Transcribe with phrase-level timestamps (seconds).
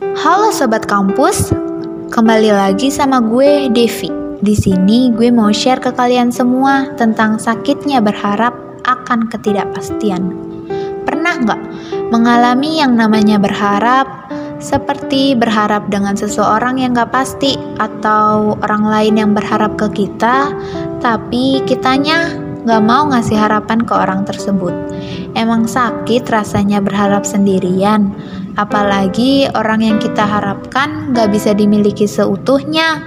[0.00, 1.52] Halo sobat kampus,
[2.08, 4.08] kembali lagi sama gue Devi.
[4.40, 8.56] Di sini gue mau share ke kalian semua tentang sakitnya berharap
[8.88, 10.32] akan ketidakpastian.
[11.04, 11.60] Pernah nggak
[12.08, 14.08] mengalami yang namanya berharap,
[14.56, 20.48] seperti berharap dengan seseorang yang gak pasti atau orang lain yang berharap ke kita,
[21.04, 24.72] tapi kitanya gak mau ngasih harapan ke orang tersebut.
[25.32, 28.12] Emang sakit rasanya berharap sendirian,
[28.58, 33.02] apalagi orang yang kita harapkan gak bisa dimiliki seutuhnya.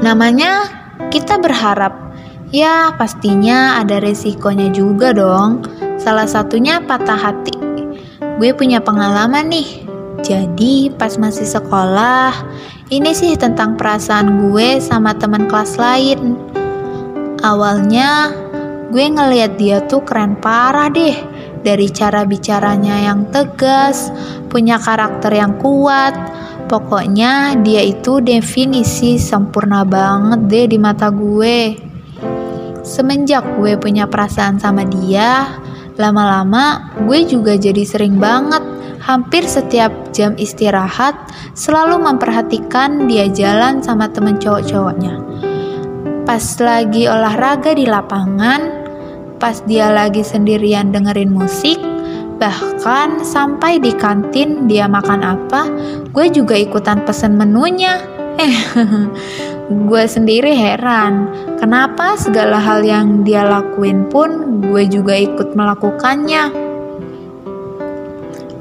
[0.00, 0.64] Namanya
[1.12, 1.92] kita berharap,
[2.48, 5.68] ya pastinya ada resikonya juga dong.
[6.00, 7.52] Salah satunya patah hati.
[8.40, 9.84] Gue punya pengalaman nih.
[10.24, 12.32] Jadi pas masih sekolah,
[12.88, 16.49] ini sih tentang perasaan gue sama teman kelas lain.
[17.50, 18.30] Awalnya
[18.94, 21.18] gue ngeliat dia tuh keren parah deh.
[21.60, 24.14] Dari cara bicaranya yang tegas,
[24.46, 26.14] punya karakter yang kuat.
[26.70, 31.74] Pokoknya dia itu definisi sempurna banget deh di mata gue.
[32.86, 35.60] Semenjak gue punya perasaan sama dia,
[36.00, 38.64] Lama-lama gue juga jadi sering banget
[39.04, 41.12] hampir setiap jam istirahat
[41.52, 45.29] selalu memperhatikan dia jalan sama temen cowok-cowoknya.
[46.30, 48.62] Pas lagi olahraga di lapangan,
[49.42, 51.74] pas dia lagi sendirian dengerin musik,
[52.38, 55.66] bahkan sampai di kantin dia makan apa,
[56.14, 57.98] gue juga ikutan pesen menunya.
[58.38, 58.56] Eh,
[59.90, 61.26] gue sendiri heran,
[61.58, 66.70] kenapa segala hal yang dia lakuin pun gue juga ikut melakukannya.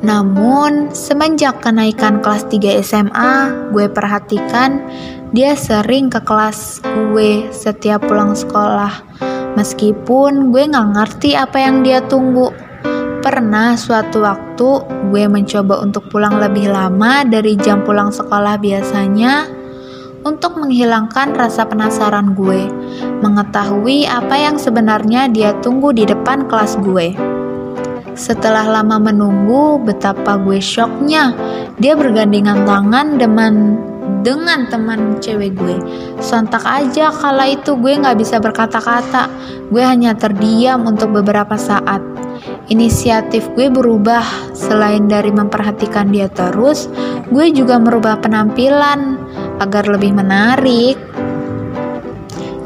[0.02, 3.34] Namun, semenjak kenaikan kelas 3 SMA,
[3.70, 4.82] gue perhatikan
[5.30, 9.06] dia sering ke kelas gue setiap pulang sekolah.
[9.54, 12.50] Meskipun gue gak ngerti apa yang dia tunggu.
[13.20, 14.70] Pernah suatu waktu
[15.12, 19.60] gue mencoba untuk pulang lebih lama dari jam pulang sekolah biasanya
[20.24, 22.68] untuk menghilangkan rasa penasaran gue,
[23.24, 27.16] mengetahui apa yang sebenarnya dia tunggu di depan kelas gue.
[28.20, 31.32] Setelah lama menunggu, betapa gue shocknya.
[31.80, 33.80] Dia bergandengan tangan dengan
[34.22, 35.78] dengan teman cewek gue.
[36.20, 39.32] Sontak aja kala itu gue gak bisa berkata-kata.
[39.70, 42.02] Gue hanya terdiam untuk beberapa saat.
[42.70, 44.54] Inisiatif gue berubah.
[44.54, 46.92] Selain dari memperhatikan dia terus,
[47.32, 49.18] gue juga merubah penampilan
[49.60, 50.98] agar lebih menarik.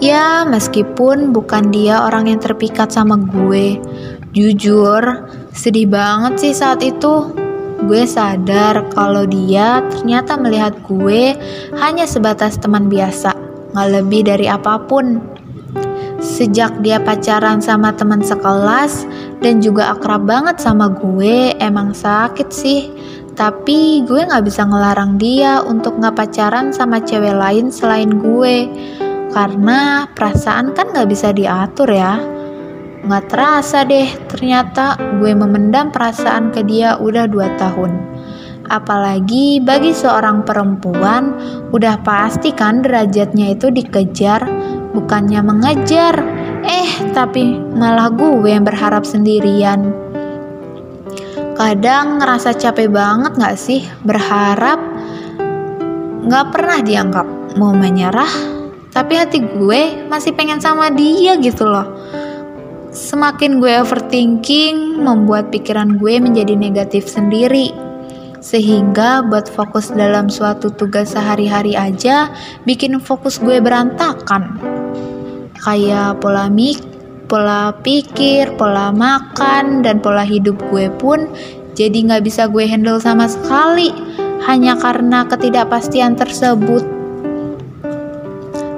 [0.03, 3.79] Ya, meskipun bukan dia orang yang terpikat sama gue.
[4.35, 7.42] Jujur, sedih banget sih saat itu.
[7.83, 11.35] Gue sadar kalau dia ternyata melihat gue
[11.77, 13.35] hanya sebatas teman biasa,
[13.75, 15.19] gak lebih dari apa pun.
[16.23, 19.03] Sejak dia pacaran sama teman sekelas
[19.43, 22.81] dan juga akrab banget sama gue, emang sakit sih
[23.33, 28.69] tapi gue gak bisa ngelarang dia untuk gak pacaran sama cewek lain selain gue.
[29.33, 32.21] Karena perasaan kan gak bisa diatur ya.
[33.03, 37.91] Gak terasa deh, ternyata gue memendam perasaan ke dia udah 2 tahun.
[38.71, 41.35] Apalagi bagi seorang perempuan,
[41.75, 44.47] udah pasti kan derajatnya itu dikejar,
[44.95, 46.15] bukannya mengejar.
[46.63, 49.91] Eh, tapi malah gue yang berharap sendirian.
[51.59, 54.79] Kadang ngerasa capek banget gak sih berharap
[56.23, 57.27] gak pernah dianggap
[57.59, 58.31] mau menyerah
[58.89, 61.85] tapi hati gue masih pengen sama dia gitu loh.
[62.93, 67.73] Semakin gue overthinking membuat pikiran gue menjadi negatif sendiri
[68.37, 72.29] sehingga buat fokus dalam suatu tugas sehari-hari aja
[72.69, 74.61] bikin fokus gue berantakan.
[75.57, 76.93] Kayak pola mik
[77.25, 81.25] pola pikir, pola makan, dan pola hidup gue pun
[81.73, 83.89] jadi nggak bisa gue handle sama sekali
[84.45, 86.92] hanya karena ketidakpastian tersebut.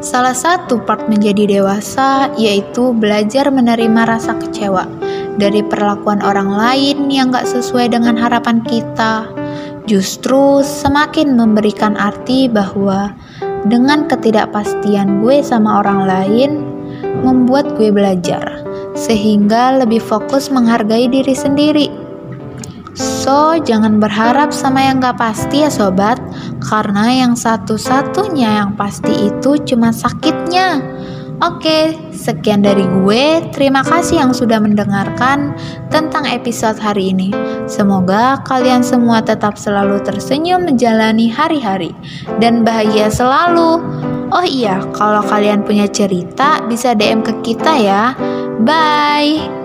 [0.05, 4.85] Salah satu part menjadi dewasa yaitu belajar menerima rasa kecewa
[5.41, 9.25] dari perlakuan orang lain yang gak sesuai dengan harapan kita.
[9.89, 13.17] Justru semakin memberikan arti bahwa
[13.65, 16.51] dengan ketidakpastian gue sama orang lain,
[17.25, 18.61] membuat gue belajar,
[18.93, 21.89] sehingga lebih fokus menghargai diri sendiri.
[22.93, 26.21] So, jangan berharap sama yang gak pasti ya sobat,
[26.65, 30.81] karena yang satu-satunya yang pasti itu cuma sakitnya.
[31.43, 33.43] Oke, sekian dari gue.
[33.51, 35.51] Terima kasih yang sudah mendengarkan
[35.91, 37.35] tentang episode hari ini.
[37.67, 41.91] Semoga kalian semua tetap selalu tersenyum menjalani hari-hari
[42.39, 43.83] dan bahagia selalu.
[44.31, 48.15] Oh iya, kalau kalian punya cerita bisa DM ke kita ya.
[48.63, 49.64] Bye.